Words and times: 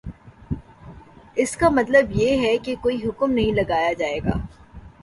اس 1.37 1.55
کا 1.55 1.69
مطلب 1.69 2.11
یہ 2.11 2.45
ہے 2.45 2.57
کہ 2.57 2.75
کوئی 2.81 2.97
حکم 3.05 3.31
نہیں 3.31 3.53
لگایا 3.53 3.93
جائے 3.93 4.19
گا 4.19 4.37